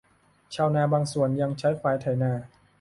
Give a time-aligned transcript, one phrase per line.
[0.53, 2.31] ชาวนาบางส่วนยังใช้ควายไถนา